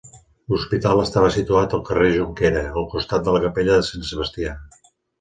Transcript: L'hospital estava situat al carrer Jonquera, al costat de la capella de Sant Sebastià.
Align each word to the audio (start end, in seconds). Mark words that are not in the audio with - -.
L'hospital 0.53 1.01
estava 1.01 1.29
situat 1.35 1.77
al 1.79 1.85
carrer 1.91 2.09
Jonquera, 2.17 2.65
al 2.83 2.91
costat 2.97 3.31
de 3.31 3.39
la 3.39 3.47
capella 3.47 3.81
de 3.81 3.89
Sant 3.93 4.11
Sebastià. 4.13 4.61